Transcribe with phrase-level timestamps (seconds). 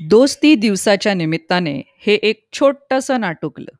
[0.00, 3.74] दोस्ती दिवसाच्या निमित्ताने हे एक छोटंसं नाटुकलं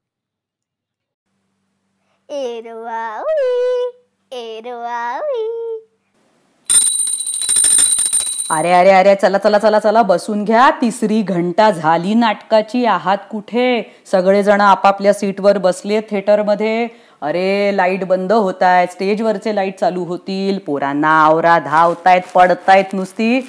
[8.50, 10.70] अरे अरे अरे चला चला चला चला बसून घ्या.
[10.70, 12.84] तिसरी घंटा झाली नाटकाची.
[12.84, 13.82] आहात कुठे?
[14.06, 16.88] सगळेजण आपापल्या सीटवर बसले थिएटरमध्ये.
[17.20, 20.58] अरे लाइट बंद होत आहे स्टेजवरचे लाइट चालू होतील.
[20.58, 23.40] पोरांना आवरा धावतायत पडतायत नुसती.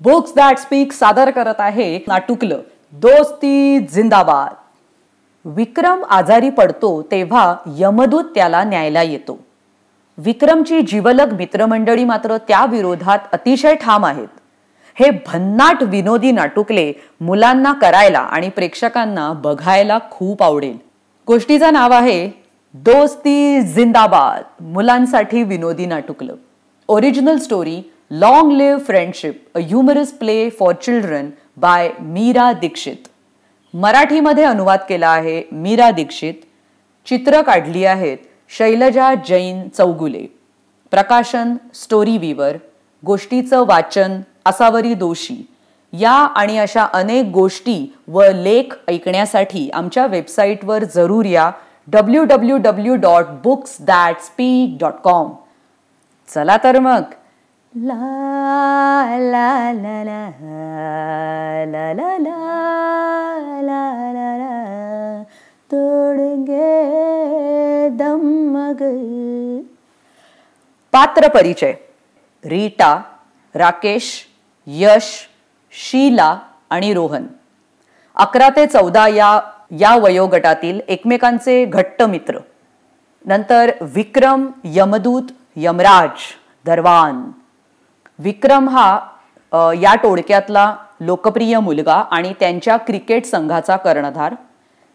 [0.00, 2.60] बुक्स दॅट स्पीक सादर करत आहे नाटुकलं.
[2.92, 4.54] दोस्ती जिंदाबाद.
[5.44, 9.38] विक्रम आजारी पडतो तेव्हा यमदूत त्याला न्यायला येतो.
[10.18, 14.28] विक्रमची जीवलग मित्रमंडळी मात्र त्या विरोधात अतिशय ठाम आहेत.
[14.94, 20.78] हे भन्नाट विनोदी नाटुकले मुलांना करायला आणि प्रेक्षकांना बघायला खूप आवडेल.
[21.26, 22.30] गोष्टीचं नाव आहे
[22.74, 24.42] दोस्ती जिंदाबाद.
[24.60, 26.34] मुलांसाठी विनोदी नाटुकलं.
[26.88, 33.08] Original story long live friendship a humorous play for children by Meera Dikshit
[33.74, 36.34] मराठीमध्ये अनुवाद केला आहे मीरा दीक्षित.
[37.06, 40.24] चित्र काढली आहेत शैलजा जैन चौगुले.
[40.92, 42.56] प्रकाशन स्टोरी विवर
[43.02, 45.36] गोष्टीचं वाचन असावरी दोषी.
[45.92, 47.76] या आणि अशा अनेक गोष्टी
[48.08, 51.50] व लेख ऐकण्यासाठी आमच्या वेबसाईटवर जरूर या
[51.88, 55.30] W W W dot books that speak dot com
[56.28, 57.02] चला तर मग.
[57.76, 60.30] ला ला ला ला
[61.66, 62.36] ला ला ला
[63.62, 65.22] ला ला ला.
[65.72, 66.68] तोडगे
[67.88, 68.82] दमग
[70.92, 71.72] पात्र परिचय.
[72.44, 73.02] रीटा
[73.54, 74.26] राकेश
[74.66, 75.28] यश
[75.72, 76.38] शीला
[76.70, 77.26] आणि रोहन.
[78.14, 82.38] अकरा ते चौदा या या वयोगटातील एकमेकांचे घट्ट मित्र.
[83.24, 86.18] नंतर विक्रम यमदूत यमराज
[86.64, 87.30] दरवान.
[88.18, 88.98] विक्रम हा
[89.80, 94.34] या टोळक्यातला लोकप्रिय मुलगा आणि त्यांच्या क्रिकेट संघाचा कर्णधार.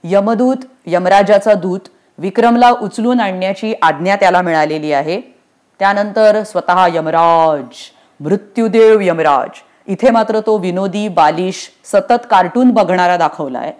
[0.03, 5.20] यमदूत यमराजाचा दूत विक्रमला उचलून आणण्याची आज्ञा त्याला मिळालेली आहे.
[5.80, 7.82] त्यानंतर स्वतः यमराज
[8.20, 13.72] मृत्यूदेव यमराज इथे मात्र तो विनोदी बालिश सतत कार्टून बघणारा दाखवलाय.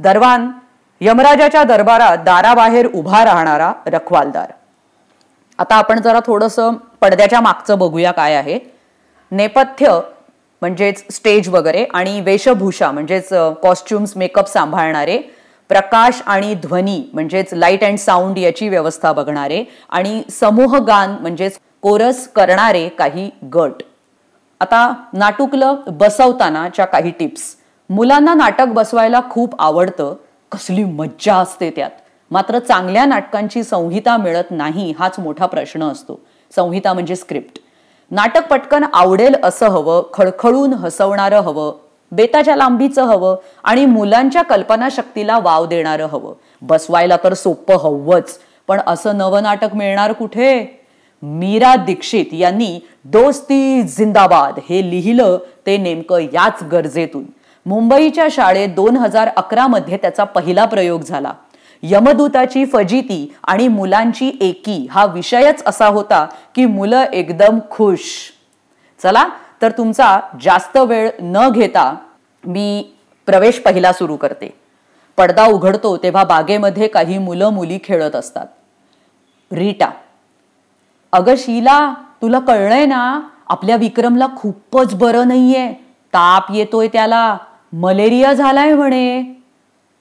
[0.00, 0.50] दरवान
[1.00, 4.52] यमराजाच्या दरबारात दाराबाहेर उभा राहणारा रखवालदार.
[5.58, 8.58] आता आपण जरा थोडंसं पडद्याच्या मागचं बघूया काय आहे.
[9.32, 10.00] नेपथ्य
[10.62, 13.28] म्हणजेच स्टेज वगैरे आणि वेशभूषा म्हणजेच
[13.62, 15.18] कॉस्ट्युम्स मेकअप सांभाळणारे
[15.70, 22.26] प्रकाश आणि ध्वनी म्हणजेच लाइट अँड साऊंड याची व्यवस्था बघणारे आणि समूह गान म्हणजेच कोरस
[22.28, 23.82] करणारे काही गट.
[24.60, 27.42] आता नाटुकलं बसवतानाच्या काही टिप्स.
[27.90, 30.14] मुलांना नाटक बसवायला खूप आवडतं.
[30.52, 31.90] कसली मज्जा असते त्यात.
[32.30, 36.20] मात्र चांगल्या नाटकांची संहिता मिळत नाही हाच मोठा प्रश्न असतो.
[36.56, 37.58] संहिता म्हणजे स्क्रिप्ट
[38.10, 41.72] नाटक पटकन आवडेल असं हवं खळखळून हसवणारं हवं
[42.12, 46.34] बेताच्या लांबीचं हवं आणि मुलांच्या कल्पनाशक्तीला वाव देणारं हवं.
[46.62, 48.38] बसवायला तर सोपं हवंच
[48.68, 50.80] पण असं नवं नाटक मिळणार कुठे?
[51.22, 57.24] मीरा दीक्षित यांनी दोस्ती जिंदाबाद हे लिहिलं ते नेमकं याच गरजेतून.
[57.66, 61.32] मुंबईच्या शाळेत दोन हजार अकरा मध्ये त्याचा पहिला प्रयोग झाला.
[61.82, 68.00] यमदूताची फजिती आणि मुलांची एकी हा विषयच असा होता की मुलं एकदम खुश.
[69.02, 69.24] चला
[69.62, 71.94] तर तुमचा जास्त वेळ न घेता
[72.44, 72.90] मी
[73.26, 74.54] प्रवेश पहिला सुरू करते.
[75.16, 78.46] पडदा उघडतो तेव्हा बागेमध्ये काही मुलं मुली खेळत असतात.
[79.52, 79.90] रीटा
[81.12, 85.72] अगं शीला तुला कळलंय ना आपल्या विक्रमला खूपच बरं नाहीये.
[86.14, 87.36] ताप येतोय त्याला.
[87.72, 89.22] मलेरिया झालाय म्हणे.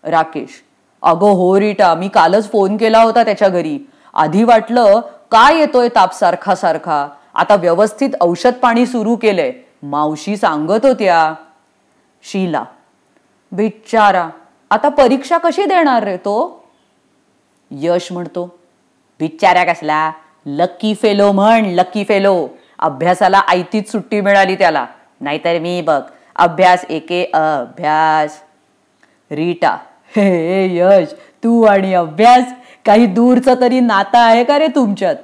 [0.04, 0.64] राकेश
[1.08, 3.78] अगं हो रीटा मी कालच फोन केला होता त्याच्या घरी.
[4.14, 5.00] आधी वाटलं
[5.32, 7.08] काय येतोय ताप सारखा सारखा?
[7.34, 9.52] आता व्यवस्थित औषध पाणी सुरू केलंय.
[9.84, 11.34] मावशी सांगत होत्या
[12.24, 12.64] शीला
[13.52, 14.28] बिचारा
[14.72, 16.64] आता परीक्षा कशी देणार रे तो?
[17.72, 18.46] यश म्हणतो
[19.20, 20.12] बिचाऱ्या कसला?
[20.46, 22.48] लकी फेलो म्हण लकी फेलो
[22.80, 24.86] अभ्यासाला आयतीच सुट्टी मिळाली त्याला.
[25.22, 26.02] नाहीतर मी बघ
[26.36, 28.42] अभ्यास एके अभ्यास.
[29.32, 29.78] रीटा
[30.16, 31.14] हे यश
[31.44, 32.54] तू आणि अभ्यास
[32.86, 35.16] काही दूरचं तरी नातं आहे का रे तुमच्यात?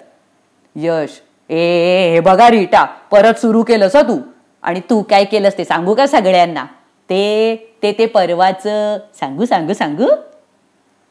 [0.76, 1.20] यश
[1.50, 4.18] ए हे बघा रीटा परत सुरू केलंस तू.
[4.64, 6.66] आणि तू काय केलंस ते सांगू का सगळ्यांना?
[7.10, 10.08] ते ते ते परवाचं सांगू सांगू सांगू?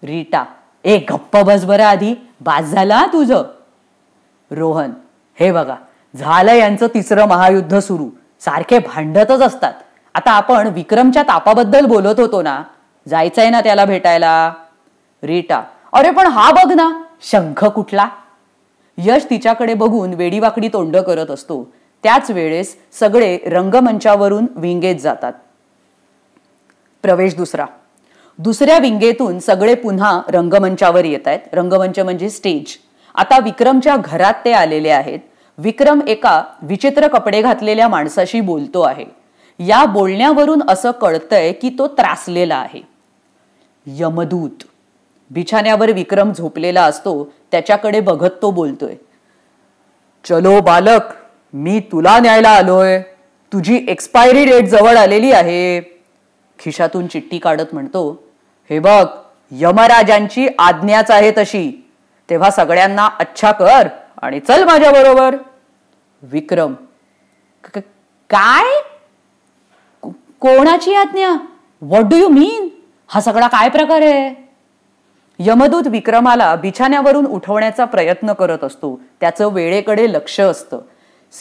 [0.03, 0.45] रीटा
[0.85, 3.43] ए गप्प बस बरं आधी बाज झाला तुझं.
[4.51, 4.91] रोहन
[5.39, 5.77] हे बघा
[6.15, 8.09] झालं यांचं तिसरं महायुद्ध सुरू.
[8.43, 9.73] सारखे भांडतच असतात.
[10.15, 12.63] आता आपण विक्रमच्या तापाबद्दल बोलत होतो ना
[13.09, 14.53] जायचंय ना त्याला भेटायला?
[15.23, 15.63] रीटा.
[15.93, 18.09] अरे पण हा बघ ना शंख कुठला?
[18.99, 21.73] यश तिच्याकडे बघून वेडीवाकडी तोंड करत असतो.
[22.03, 25.33] त्याच वेळेस सगळे रंगमंचावरून विंगेत जातात.
[27.03, 27.67] प्रवेश दुसरा.
[28.39, 32.79] दुसऱ्या विंगेतून सगळे पुन्हा रंगमंचावर येत आहेत रंगमंच म्हणजे स्टेज.
[33.15, 35.19] आता विक्रमच्या घरात ते आलेले आहेत.
[35.59, 39.05] विक्रम एका विचित्र कपडे घातलेल्या माणसाशी बोलतो आहे.
[39.59, 42.92] या बोलण्यावरून असं कळतंय की तो त्रासलेला आहे.
[43.87, 44.63] यमदूत.
[45.31, 48.95] बिछाण्यावर विक्रम झोपलेला असतो त्याच्याकडे बघत तो बोलतोय
[50.25, 51.13] चलो बालक
[51.53, 53.01] मी तुला न्यायला आलोय.
[53.53, 55.81] तुझी एक्सपायरी डेट जवळ आलेली आहे.
[56.59, 58.23] खिशातून चिठ्ठी काढत म्हणतो
[58.71, 59.07] हे बघ
[59.51, 61.71] यमराजांची आज्ञाच आहे तशी.
[62.31, 63.89] तेव्हा सगळ्यांना अच्छा कर
[64.23, 65.37] आणि चल माझ्या बरोबर.
[66.23, 66.75] विक्रम
[68.31, 68.81] काय?
[70.41, 71.33] कोणाची आज्ञा?
[71.83, 72.69] व्हॉट डू यू मीन
[73.15, 74.49] हा सगळा काय प्रकार आहे?
[75.39, 79.01] यमदूत विक्रमाला बिछाण्यावरून उठवण्याचा प्रयत्न करत असतो.
[79.21, 80.79] त्याचं वेळेकडे लक्ष असतं.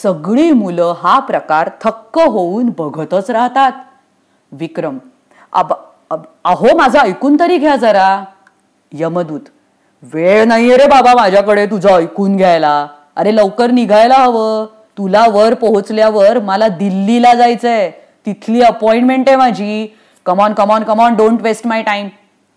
[0.04, 3.72] सगळी मुलं हा प्रकार थक्क होऊन बघतच राहतात.
[4.52, 4.98] विक्रम
[5.54, 5.74] अब
[6.10, 8.24] अब- अहो माझं ऐकून तरी घ्या जरा.
[8.94, 9.42] यमदूत
[10.04, 12.88] वेळ नाहीये रे बाबा माझ्याकडे तुझं ऐकून घ्यायला.
[13.16, 14.66] अरे लवकर निघायला हवं.
[14.98, 17.92] तुला वर पोहोचल्यावर मला दिल्लीला जायचंय.
[18.26, 19.98] तिथली अपॉइंटमेंट आहे माझी.
[20.26, 22.10] Come on come on come on don't waste my time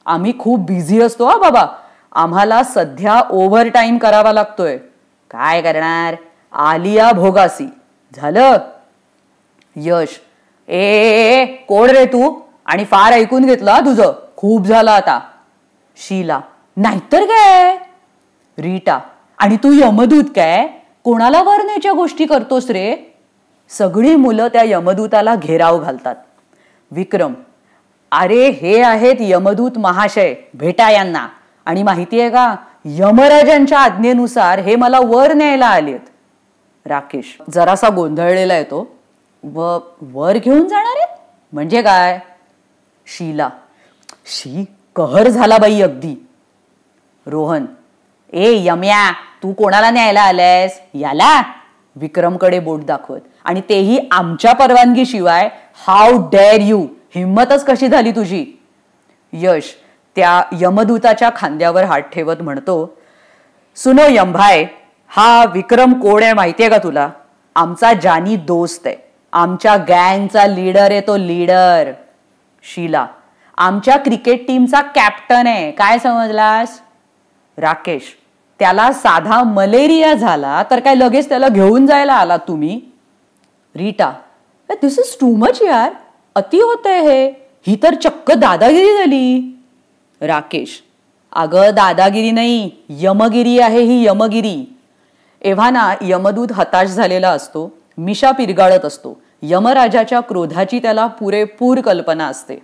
[0.07, 1.67] आम्ही खूप बिझी असतो हा बाबा.
[2.13, 4.77] आम्हाला सध्या ओव्हर टाईम करावा लागतोय.
[5.31, 6.15] काय करणार?
[6.53, 7.67] आलिया भोगासी.
[8.17, 8.57] झालं?
[9.77, 10.21] यश.
[10.71, 12.41] ए, कोण रे तू?
[12.67, 14.13] आणि फार ऐकून घेतलं तुझं.
[14.37, 15.21] खूप झालं आता.
[15.97, 16.41] शीला.
[16.77, 17.77] नाहीतर काय?
[18.59, 18.99] रीटा.
[19.39, 20.69] आणि तू यमदूत काय?
[21.05, 22.97] कोणाला वरण्याच्या गोष्टी करतोस रे?
[23.69, 26.17] सगळी मुलं त्या यमदूताला घेराव घालतात.
[26.91, 27.35] विक्रम.
[28.21, 31.29] अरे हे आहेत यमदूत महाशय भेटा यांना.
[31.67, 36.01] आणि माहिती आहे का यमराजांच्या आज्ञेनुसार हे मला वर न्यायला आलेत.
[36.87, 38.97] राकेश जरासा गोंधळलेला येतो.
[39.45, 41.19] व वर घेऊन जाणार आहेत?
[41.53, 42.19] म्हणजे काय?
[43.07, 43.49] शीला.
[44.27, 44.65] शी
[44.97, 46.27] कहर झाला बाई अगदी.
[47.27, 47.67] रोहन
[48.33, 50.81] ए यम्या तू कोणाला न्यायला आलायस?
[50.95, 51.43] याला?
[51.97, 53.21] विक्रमकडे बोट दाखवत.
[53.45, 55.51] आणि तेही आमच्या परवानगीशिवाय
[55.87, 58.45] हाऊ डेअर यू हिंमतच कशी झाली तुझी?
[59.33, 59.75] यश
[60.17, 62.97] त्या यमदूताच्या खांद्यावर हात ठेवत म्हणतो
[63.77, 64.65] सुनो यमभाय
[65.11, 67.09] हा विक्रम कोण आहे माहितीये का तुला?
[67.57, 68.97] आमचा जानी दोस्त आहे.
[69.33, 71.91] आमच्या गँगचा लीडर आहे तो लीडर
[72.65, 73.07] शीला.
[73.59, 75.71] आमच्या क्रिकेट टीमचा कॅप्टन आहे.
[75.71, 76.81] काय समजलास?
[77.59, 78.15] राकेश
[78.61, 82.81] त्याला साधा मलेरिया झाला तर काय लगेच त्याला घेऊन जायला आला तुम्ही?
[83.75, 84.13] Rita
[84.69, 85.93] this is too much यार.
[86.37, 87.27] अति होतंय हे.
[87.67, 89.57] ही तर चक्क दादागिरी झाली.
[90.21, 90.83] राकेश
[91.33, 94.77] अगं दादागिरी नाही यमगिरी आहे ही यमगिरी.
[95.43, 102.59] एव्हाना यमदूत हताश झालेला असतो मिशा पिरगाळत असतो यमराजाच्या क्रोधाची त्याला पुरेपूर कल्पना असते.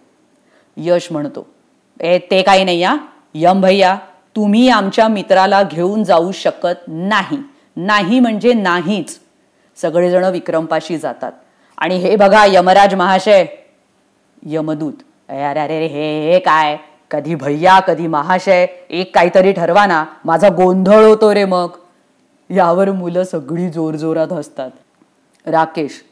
[0.76, 1.46] यश म्हणतो
[2.00, 2.96] ए ते काही नाही या
[3.34, 3.96] यम भैया
[4.36, 7.38] तुम्ही आमच्या मित्राला घेऊन जाऊ शकत नाही.
[7.76, 9.18] नाही म्हणजे नाहीच.
[9.76, 11.32] सगळेजण विक्रमपाशी जातात.
[11.78, 13.44] आणि हे बघा यमराज महाशय
[14.46, 14.92] यमदूत.
[15.28, 16.76] अरे अरे अरे हे हे काय?
[17.10, 20.04] कधी भैया कधी महाशय एक काहीतरी ठरवा ना.
[20.24, 21.68] माझा गोंधळ होतो रे मग.
[22.50, 24.70] यावर मुलं सगळी जोरजोरात हसतात.
[25.46, 26.04] राकेश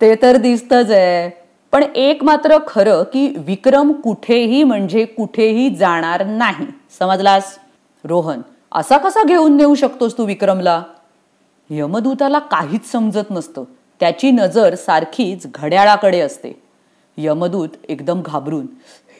[0.00, 1.42] ते तर दिसतच आहे.
[1.72, 6.66] पण एक मात्र खरं की विक्रम कुठेही म्हणजे कुठेही जाणार नाही.
[6.98, 7.58] समजलास?
[8.04, 8.40] रोहन
[8.72, 10.82] असा कसा घेऊन नेऊ शकतोस तू विक्रमला?
[11.70, 13.64] यमदूताला काहीच समजत नसतं.
[14.00, 16.61] त्याची नजर सारखीच घड्याळाकडे असते.
[17.18, 18.66] यमदूत एकदम घाबरून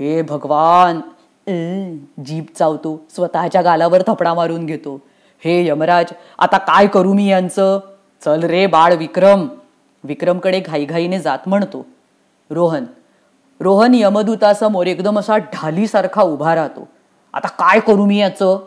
[0.00, 1.00] हे भगवान
[2.24, 5.00] जीभ चावतो स्वतःच्या गालावर थपडा मारून घेतो.
[5.42, 7.80] हे यमराज आता काय करू मी यांचं?
[8.24, 9.46] चल रे बाळ विक्रम.
[10.04, 11.84] विक्रमकडे घाईघाईने जात म्हणतो.
[12.50, 12.84] रोहन
[13.60, 16.88] रोहन यमदूतासमोर एकदम असा ढालीसारखा उभा राहतो.
[17.34, 18.58] आता काय करू मी याचं?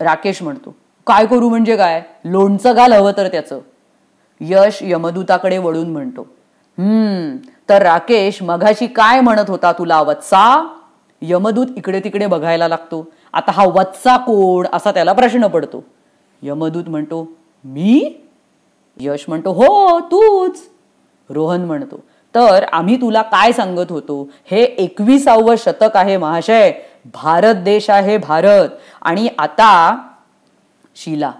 [0.00, 0.74] राकेश म्हणतो.
[1.06, 2.02] काय करू म्हणजे काय?
[2.24, 3.60] लोणचं घाल हवं तर त्याचं.
[4.40, 6.26] यश यमदूताकडे वळून म्हणतो.
[6.78, 7.36] हम्म
[7.68, 10.00] तर राकेश मघाशी काय म्हणत होता तुला?
[10.00, 10.74] वत्सा?
[11.22, 13.06] यमदूत इकडे तिकडे बघायला लागतो.
[13.32, 14.66] आता हा वत्सा कोण?
[14.72, 15.84] असा त्याला प्रश्न पडतो.
[16.42, 17.28] यमदूत म्हणतो
[17.64, 18.14] मी?
[19.00, 20.58] यश म्हणतो हो तूच.
[21.30, 22.00] रोहन म्हणतो
[22.34, 24.28] तर आम्ही तुला काय सांगत होतो?
[24.50, 26.72] हे एकविसावं शतक आहे महाशय.
[27.14, 28.68] भारत देश आहे भारत.
[29.02, 29.96] आणि आता
[30.96, 31.30] शीला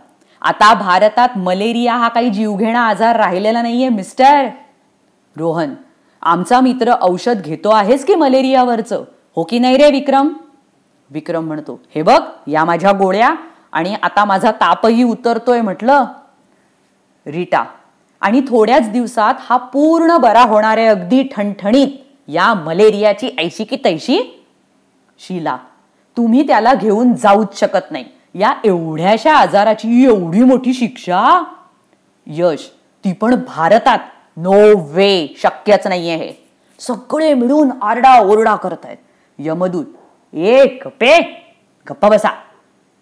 [0.43, 4.47] आता भारतात मलेरिया हा काही जीवघेणा आजार राहिलेला नाहीये मिस्टर.
[5.37, 5.75] रोहन
[6.23, 9.05] आमचा मित्र औषध घेतो आहेस की मलेरियावरचं?
[9.37, 10.29] हो की नाही रे विक्रम?
[11.11, 13.35] विक्रम म्हणतो हे बघ या माझ्या गोळ्या
[13.73, 16.05] आणि आता माझा तापही उतरतोय म्हटलं.
[17.27, 17.65] रीटा
[18.21, 21.89] आणि थोड्याच दिवसात हा पूर्ण बरा होणार आहे अगदी ठणठणीत
[22.29, 24.45] या मलेरियाची ऐशी की तैशी.
[25.19, 25.57] शिला
[26.17, 28.05] तुम्ही त्याला घेऊन जाऊच शकत नाही.
[28.35, 31.45] या एवढ्याशा आजाराची एवढी मोठी शिक्षा?
[32.27, 32.71] यश
[33.05, 33.99] ती पण भारतात.
[34.41, 36.33] नो वे शक्यच नाहीये हे.
[36.79, 38.97] सगळे मिळून आरडा ओरडा आहेत
[39.39, 39.85] यमदूत
[40.35, 41.19] एक पे
[41.91, 42.29] गप्पा बसा.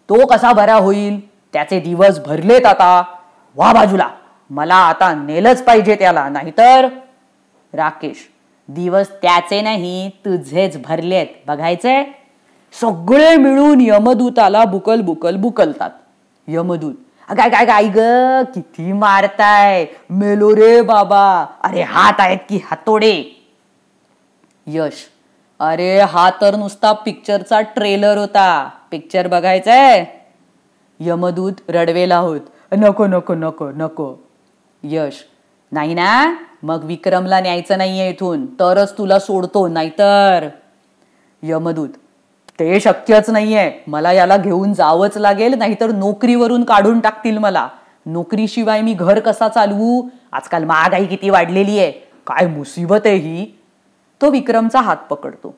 [0.08, 1.28] तो कसा बरा होईल?
[1.28, 3.02] त्याचे दिवस भरलेत आता.
[3.56, 4.08] वा बाजूला.
[4.50, 6.88] मला आता नेलंच पाहिजे त्याला नाहीतर?
[7.72, 8.16] राकेश
[8.68, 11.26] दिवस त्याचे नाही तुझेच भरलेत.
[11.46, 12.18] बघायचे
[12.80, 15.90] सगळे मिळून यमदूताला बुकल बुकल बुकलतात.
[16.48, 16.94] यमदूत
[17.34, 17.98] काय काय काय ग
[18.54, 19.86] किती मारताय.
[20.10, 21.46] मेलो रे बाबा.
[21.64, 23.44] अरे हात आहेत की हातोडे.
[24.66, 24.92] यश.
[25.60, 28.70] अरे हा तर नुसता पिक्चरचा ट्रेलर होता.
[28.90, 30.04] पिक्चर बघायचंय?
[31.00, 32.40] यमदूत रडवेला होत.
[32.72, 34.14] नको नको नको नको.
[34.82, 35.24] यश.
[35.72, 36.34] नाही ना?
[36.62, 38.46] मग विक्रमला न्यायचं नाहीये इथून.
[38.46, 40.48] तरच तुला सोडतो नाहीतर.
[41.42, 41.88] यमदूत.
[42.58, 43.70] ते शक्यच नाहीये.
[43.86, 47.68] मला याला घेऊन जावंच लागेल नाहीतर नोकरीवरून काढून टाकतील मला.
[48.06, 50.08] नोकरीशिवाय मी घर कसा चालवू?
[50.32, 51.90] आजकाल महागाई किती वाढलेली आहे.
[52.26, 53.46] काय मुसीबत आहे ही.
[54.20, 55.54] तो विक्रमचा हात पकडतो.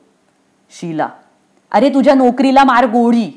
[0.71, 1.07] शीला
[1.71, 3.31] अरे तुझ्या नोकरीला मार गोळी.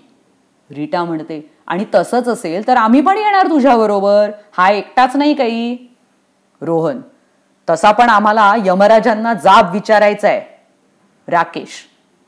[0.71, 5.77] रीटा म्हणते आणि तसंच असेल तर आम्ही पण येणार तुझ्याबरोबर हा एकटाच नाही काही.
[6.63, 7.01] रोहन
[7.69, 10.41] तसा पण आम्हाला यमराजांना जाब विचारायचा आहे
[11.29, 11.71] राकेश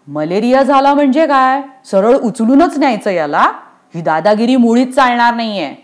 [0.09, 1.63] मलेरिया झाला म्हणजे काय?
[1.85, 3.53] सरळ उचलूनच न्यायचं याला.
[3.95, 5.75] ही दादागिरी मुळीच चालणार नाहीये.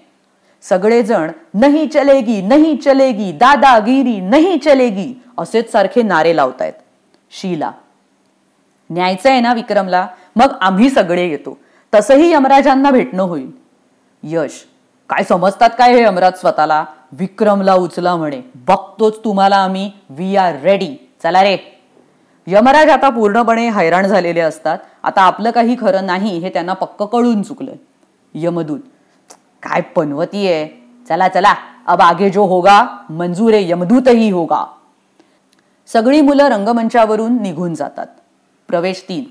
[0.62, 6.72] सगळेजण नाही चलेगी नाही चलेगी दादागिरी नाही चलेगी असेच सारखे नारे लावतायत.
[7.30, 7.70] शीला
[8.90, 10.06] न्यायचं आहे ना विक्रमला?
[10.36, 11.58] मग आम्ही सगळे येतो.
[11.94, 13.50] तसंही यमराजांना भेटणं होईल.
[14.22, 14.50] यश
[15.08, 16.84] काय समजतात काय हे यमराज स्वतःला?
[17.12, 18.40] विक्रमला उचला म्हणे.
[18.54, 19.90] बघतोच तुम्हाला आम्ही.
[20.10, 21.79] वी आर रेडी चला रे.
[22.46, 24.78] यमराज आता पूर्णपणे हैराण झालेले असतात.
[25.02, 27.72] आता आपलं काही खरं नाही हे त्यांना पक्क कळून चुकलं
[28.34, 28.80] यमदूत
[29.62, 30.68] काय पनवती आहे?
[31.08, 31.54] चला चला
[31.86, 34.64] अब आगे जो होगा मंजूर आहे यमदूतही होगा.
[35.86, 38.06] सगळी मुलं रंगमंचावरून निघून जातात.
[38.68, 39.24] प्रवेश तीन.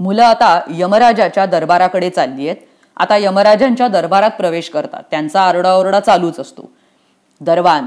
[0.00, 2.60] मुलं आता यमराजाच्या दरबाराकडे चालली आहेत.
[2.96, 5.02] आता यमराजांच्या दरबारात प्रवेश करतात.
[5.10, 6.70] त्यांचा आरडाओरडा चालूच असतो.
[7.40, 7.86] दरवान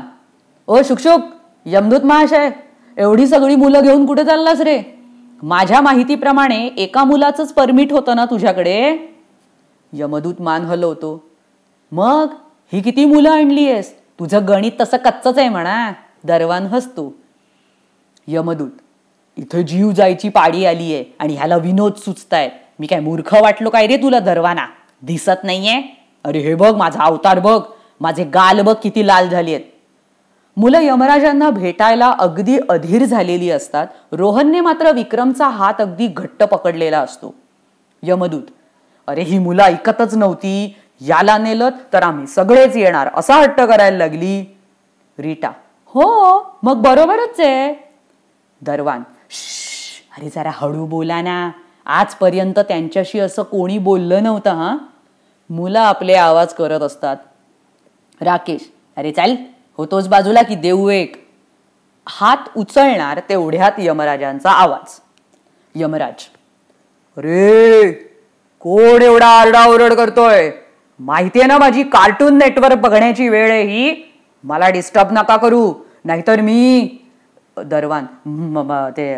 [0.68, 1.22] ओ शुकशुक
[1.66, 2.50] यमदूत महाशय
[2.98, 4.82] एवढी सगळी मुलं घेऊन कुठे चाललास रे?
[5.44, 8.98] माझ्या माहितीप्रमाणे एका मुलाचंच परमिट होतं ना तुझ्याकडे?
[9.94, 11.24] यमदूत मान हलवतो.
[11.92, 12.28] मग
[12.74, 15.92] ही किती मुलं आणली आहेस तुझं गणित तसं कच्चच आहे म्हणा.
[16.24, 17.14] दरवान हसतो.
[18.28, 18.70] यमदूत
[19.38, 22.52] इथं जीव जायची पाडी आली आहे आणि ह्याला विनोद सुचतायत.
[22.80, 24.66] मी काय मूर्ख वाटलो काय रे तुला दरवाना?
[25.02, 25.82] दिसत नाहीये?
[26.24, 27.62] अरे हे बघ माझा अवतार बघ.
[28.02, 29.66] माझे गाल बघ किती लाल झाली आहेत
[30.58, 33.88] मुलं यमराजांना भेटायला अगदी अधीर झालेली असतात.
[34.12, 37.36] रोहनने मात्र विक्रमचा हात अगदी घट्ट पकडलेला असतो.
[38.04, 38.44] यमदूत
[39.08, 40.76] अरे ही मुलं ऐकतच नव्हती.
[41.02, 43.10] याला नेलं तर आम्ही सगळेच येणार.
[43.16, 44.58] असा हट्ट करायला लागली.
[45.20, 45.50] रीटा.
[45.88, 47.74] हो मग बरोबरच आहे.
[48.62, 49.04] दरवान.
[50.18, 51.52] अरे जरा हळू बोला ना.
[51.86, 54.78] आजपर्यंत त्यांच्याशी असं कोणी बोललं नव्हतं हा?
[55.50, 57.18] मुलं आपले आवाज करत असतात.
[58.22, 58.72] राकेश.
[58.98, 59.36] अरे चाल.
[59.80, 61.16] होतोच बाजूला की देऊ एक.
[62.08, 65.00] हात उचलणार तेवढ्यात यमराजांचा आवाज.
[65.76, 66.26] यमराज
[67.18, 67.92] अरे
[68.62, 70.50] कोण एवढा आरडाओरड करतोय?
[71.00, 73.94] माहितीये ना माझी कार्टून नेटवर्क बघण्याची वेळ आहे ही?
[74.44, 75.74] मला डिस्टर्ब नका करू.
[76.06, 76.98] नाहीतर मी
[77.58, 78.06] दरवान
[78.98, 79.16] ते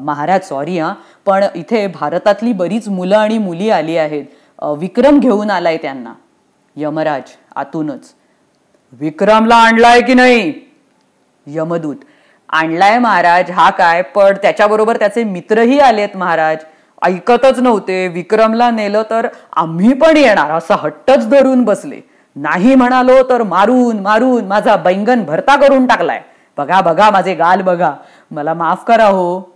[0.00, 0.92] महाराज सॉरी हा
[1.26, 4.24] पण इथे भारतातली बरीच मुलं आणि मुली आली आहेत.
[4.78, 6.12] विक्रम घेऊन आलाय त्यांना.
[6.76, 8.12] यमराज आतूनच.
[8.92, 10.52] विक्रमला आणलाय की नाही?
[11.46, 11.96] यमदूत.
[12.48, 14.02] आणलाय महाराज हा काय?
[14.02, 16.58] पण त्याच्याबरोबर त्याचे मित्रही आलेत महाराज.
[17.02, 18.08] ऐकतच नव्हते.
[18.08, 22.00] विक्रमला नेलं तर आम्ही पण येणार असं हट्टच धरून बसले.
[22.36, 26.20] नाही म्हणालो तर मारून मारून माझा बैंगन भरता करून टाकलाय.
[26.58, 27.92] बघा बघा माझे गाल बघा.
[28.30, 29.52] मला माफ करा हो.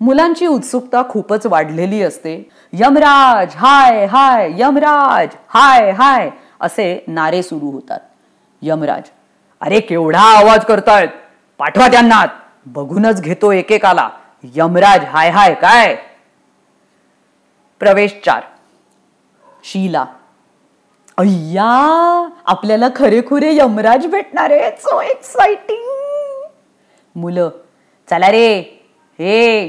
[0.00, 2.50] मुलांची उत्सुकता खूपच वाढलेली असते.
[2.72, 7.98] यमराज हाय हाय यमराज हाय हाय असे नारे सुरू होतात.
[8.66, 9.02] यमराज.
[9.60, 11.08] अरे केवढा आवाज करतायत.
[11.58, 12.24] पाठवा त्यांना.
[12.66, 14.08] बघूनच घेतो एकेकाला.
[14.54, 15.96] यमराज हाय हाय काय?
[17.80, 18.42] प्रवेश चार.
[19.64, 20.04] शीला.
[21.18, 26.48] अय्या आपल्याला खरेखुरे यमराज भेटणार आहे सो एक्साइटिंग
[27.16, 27.50] मुलं
[28.10, 28.60] चला रे.
[29.18, 29.68] हे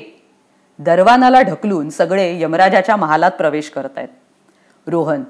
[0.79, 4.09] दरवानाला ढकलून सगळे यमराजाच्या महालात प्रवेश करत आहेत
[4.87, 5.23] रोहन.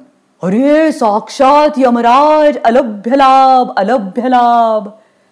[0.44, 4.88] अरे साक्षात यमराज अलभ्य लाभ अलभ्य लाभ.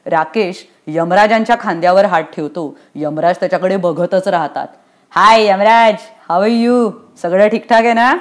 [0.05, 2.75] राकेश यमराजांच्या खांद्यावर हात ठेवतो.
[2.95, 4.67] यमराज त्याच्याकडे बघतच राहतात.
[5.11, 5.95] हाय यमराज
[6.29, 6.89] हाव यू
[7.21, 8.15] सगळं ठीकठाक आहे ना?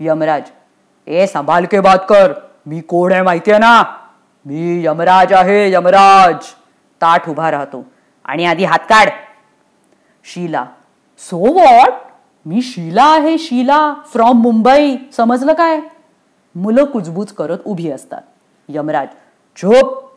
[0.00, 0.42] यमराज
[1.06, 2.32] ए संभाल के बात कर.
[2.66, 3.82] मी कोण आहे माहितीये ना?
[4.46, 6.44] मी यमराज आहे यमराज.
[7.02, 7.84] ताठ उभा राहतो.
[8.24, 9.08] आणि आधी हात काढ.
[10.24, 10.64] शीला
[11.20, 11.92] सो वॉट
[12.46, 14.96] मी शीला आहे शीला फ्रॉम मुंबई.
[15.16, 15.80] समजलं काय?
[16.54, 18.20] मुलं कुजबूज करत उभी असतात.
[18.68, 19.08] यमराज
[19.62, 20.10] झोप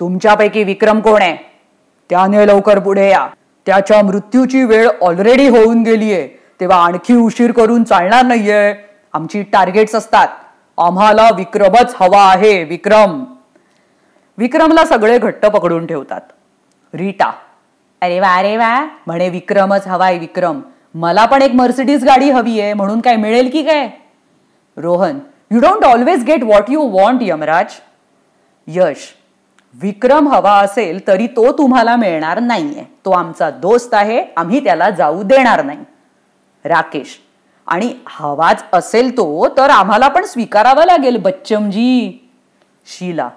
[0.00, 1.36] तुमच्यापैकी विक्रम कोण आहे?
[2.10, 3.28] त्याने लवकर पुढे या.
[3.66, 6.28] त्याच्या मृत्यूची वेळ ऑलरेडी होऊन गेलीये
[6.60, 8.74] तेव्हा आणखी उशीर करून चालणार नाहीये.
[9.12, 10.28] आमची टार्गेट्स असतात.
[10.78, 13.24] आम्हाला विक्रमच हवा आहे विक्रम.
[14.38, 16.20] विक्रमला सगळे घट्ट पकडून ठेवतात.
[16.94, 17.32] रीटा.
[18.00, 18.86] अरे वा अरे वा.
[19.06, 20.60] म्हणे विक्रमच हवाय विक्रम.
[20.94, 22.74] मला पण एक मर्सिडीज गाडी हवी आहे.
[22.74, 23.90] म्हणून काय मिळेल की काय?
[24.76, 25.18] Rohan
[25.54, 27.72] you don't always get what you want Yamraj
[28.66, 29.06] Yash
[29.74, 32.84] Vikram हवा असेल तरी तो तुम्हाला मिळणार नाहीये.
[33.04, 35.78] तो आमचा दोस्त आहे आम्ही त्याला जाऊ देणार नाही.
[36.64, 37.18] राकेश
[37.66, 42.18] आणि हवाच असेल तो तर आम्हाला पण स्वीकारावा लागेल बच्चमजी.
[42.86, 43.28] शीला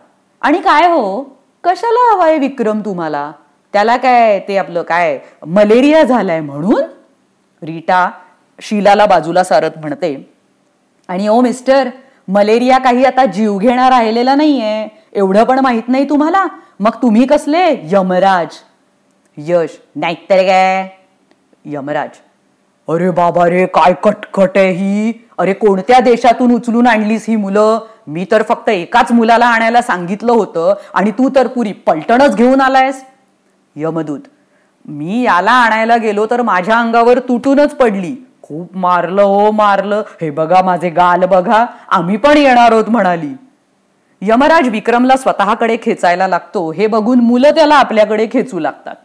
[0.42, 1.24] आणि काय हो?
[1.64, 3.32] कशाला हवा आहे विक्रम तुम्हाला?
[3.74, 6.82] त्याला काय ते आपलं काय मलेरिया झालाय म्हणून?
[7.62, 8.10] रीटा
[8.62, 10.30] शीलाला बाजूला सारत म्हणते.
[11.10, 11.90] आणि ओ मिस्टर
[12.27, 14.88] मलेरिया काही आता जीव घेणार राहिलेला नाहीये.
[15.13, 16.46] एवढं पण माहीत नाही तुम्हाला?
[16.79, 17.89] मग तुम्ही कसले?
[17.91, 18.48] यमराज.
[19.38, 19.69] यश.
[19.96, 20.89] नाहीतर काय?
[21.65, 22.10] यमराज.
[22.89, 25.13] अरे बाबा रे काय कटकट आहे ही.
[25.38, 27.79] अरे कोणत्या देशातून उचलून आणलीस ही मुलं?
[28.07, 33.05] मी तर फक्त एकाच मुलाला आणायला सांगितलं होतं आणि तू तर पुरी पलटणच घेऊन आलायस.
[33.75, 34.19] यमदूत.
[34.86, 38.26] मी याला आणायला गेलो तर माझ्या अंगावर तुटूनच पडली.
[38.48, 40.04] खूप मारलं हो मारलं.
[40.22, 41.66] हे बघा माझे गाल बघा.
[41.89, 43.34] आम्ही पण येणार आहोत म्हणाली.
[44.22, 46.72] यमराज विक्रमला स्वतःकडे खेचायला लागतो.
[46.72, 48.96] हे बघून मुलं त्याला आपल्याकडे खेचू लागतात.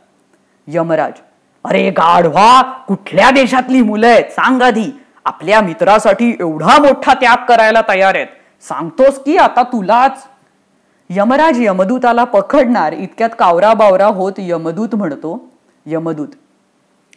[0.66, 1.12] यमराज
[1.64, 4.24] अरे गाढवा कुठल्या देशातली मुलं आहेत?
[4.24, 4.90] सांग आधी.
[5.24, 8.26] आपल्या मित्रासाठी एवढा मोठा त्याग करायला तयार आहेत.
[8.68, 10.24] सांगतोस की आता तुलाच?
[11.10, 12.92] यमराज यमदूताला पकडणार.
[12.92, 15.48] इतक्यात कावरा बावरा होत यमदूत म्हणतो.
[15.86, 16.28] यमदूत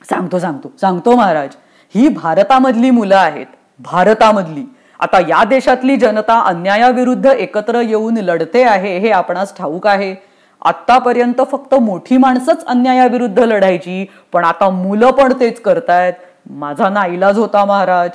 [0.10, 0.72] सांगतो सांगतो.
[0.82, 1.50] सांगतो महाराज.
[1.96, 3.46] ही भारतामधली मुलं आहेत.
[3.80, 4.64] भारतामधली.
[5.00, 10.16] आता या देशातली जनता अन्यायाविरुद्ध एकत्र येऊन लढते आहे हे आपणास ठाऊक आहे.
[10.62, 16.14] आतापर्यंत फक्त मोठी माणसंच अन्यायाविरुद्ध लढायची पण आता मुलं पण तेच करतायत.
[16.50, 18.10] माझा नाईलाज होता महाराज.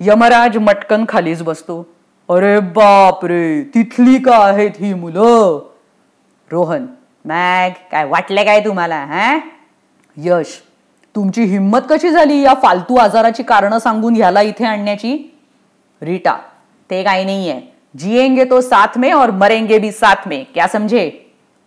[0.00, 1.86] यमराज मटकन खालीच बसतो.
[2.28, 5.60] अरे बाप रे तिथली का आहेत ही मुलं?
[6.52, 6.86] रोहन
[7.24, 9.38] मॅग काय वाटले काय तुम्हाला हा?
[10.16, 10.62] यश.
[11.16, 15.16] तुमची हिंमत कशी झाली या फालतू आजाराची कारणं सांगून ह्याला इथे आणण्याची?
[16.02, 16.34] रीटा
[16.90, 17.60] ते काही आहे
[17.98, 20.44] जिएंगे तो साथ में और मरेंगे भी साथ में.
[20.54, 21.10] क्या समझे?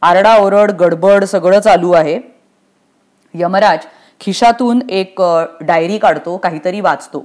[0.01, 2.19] आरडा ओरड गडबड सगळं चालू आहे.
[3.33, 3.85] यमराज
[4.21, 5.21] खिशातून एक
[5.61, 7.19] डायरी काढतो काहीतरी वाचतो.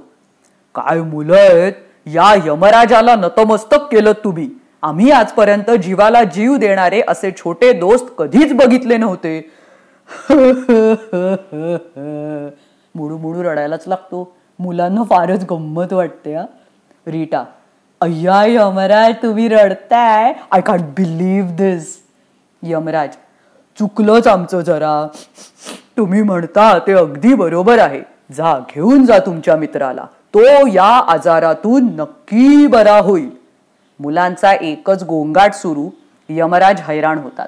[0.75, 1.73] काय मुलं आहेत
[2.05, 4.49] या यमराजाला नतमस्तक केलं तुम्ही.
[4.81, 9.39] आम्ही आजपर्यंत जीवाला जीव देणारे असे छोटे दोस्त कधीच बघितले नव्हते.
[12.95, 14.35] मुडू मुडू रडायलाच लागतो.
[14.59, 16.45] मुलांना फारच गंमत वाटते हा.
[17.07, 17.43] रीटा
[18.01, 20.33] अय्या यमराज तुम्ही रडताय?
[20.51, 21.95] I can't believe this
[22.63, 23.15] Yamraj
[23.77, 25.07] चुकलंच आमचं जरा.
[25.97, 28.01] तुम्ही म्हणता ते अगदी बरोबर आहे.
[28.31, 30.05] जा घेऊन जा तुमच्या मित्राला.
[30.33, 33.29] तो या आजारातून नक्की बरा होईल.
[33.99, 35.89] मुलांचा एकच गोंगाट सुरू.
[36.29, 37.47] यमराज हैराण होतात.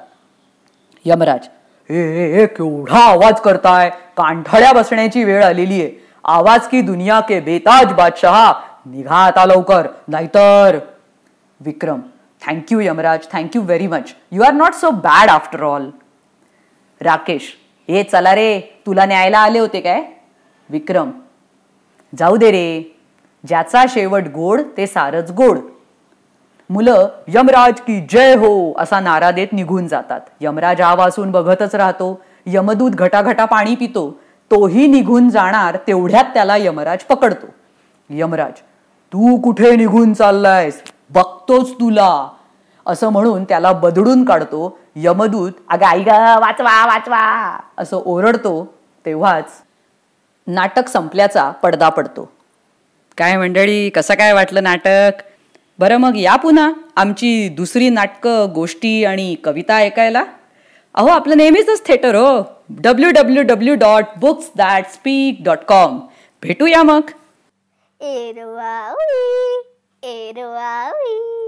[1.05, 1.47] यमराज
[1.89, 3.89] हे केवढा आवाज करताय?
[4.17, 5.91] कांठाळ्या बसण्याची वेळ आलेली आहे.
[6.23, 8.53] आवाज की दुनिया के बेताज बादशहा?
[8.85, 9.87] निघा आता लवकर.
[10.07, 10.77] नाहीतर
[11.59, 11.99] Vikram
[12.41, 15.89] thank you Yamraj thank you very much you are not so bad after all
[17.01, 17.53] Rakesh
[17.89, 20.03] हे चला रे तुला न्यायला आले होते काय?
[20.69, 21.11] विक्रम
[22.17, 22.95] जाऊ दे रे.
[23.43, 25.57] ज्याचा शेवट गोड ते सारच गोड.
[26.69, 30.21] मुलं यमराज की जय हो असा नारा देत निघून जातात.
[30.41, 32.21] यमराज हा वासून बघतच राहतो.
[32.45, 34.19] यमदूत घटाघटा पाणी पितो.
[34.51, 37.47] तोही निघून जाणार तेवढ्यात त्याला यमराज पकडतो.
[38.09, 38.59] यमराज
[39.13, 40.81] तू कुठे निघून चाललायस?
[41.09, 42.27] बघतोच तुला.
[42.85, 45.51] असं म्हणून त्याला बदडून काढतो यमदूत.
[45.69, 47.57] अगं आई ग वाचवा वाचवा.
[47.77, 48.73] असं ओरडतो.
[49.05, 49.45] तेव्हाच
[50.47, 52.29] नाटक संपल्याचा पडदा पडतो.
[53.17, 55.11] काय मंडळी कसं काय वाटलं नाटक?
[55.79, 60.23] बरं मग या पुन्हा आमची दुसरी नाटकं गोष्टी आणि कविता ऐकायला?
[60.93, 62.43] अहो आपलं नेहमीच थिएटर हो.
[62.69, 65.99] W W W dot books that speak dot com
[66.43, 67.01] भेटूया मग.
[68.01, 69.61] एरवावी
[70.03, 71.46] एरवावी.